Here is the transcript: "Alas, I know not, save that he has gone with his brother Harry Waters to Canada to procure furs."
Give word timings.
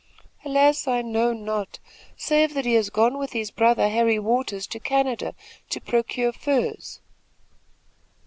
"Alas, 0.43 0.87
I 0.87 1.03
know 1.03 1.31
not, 1.31 1.77
save 2.17 2.55
that 2.55 2.65
he 2.65 2.73
has 2.73 2.89
gone 2.89 3.19
with 3.19 3.33
his 3.33 3.51
brother 3.51 3.87
Harry 3.87 4.17
Waters 4.17 4.65
to 4.65 4.79
Canada 4.79 5.35
to 5.69 5.79
procure 5.79 6.31
furs." 6.31 6.99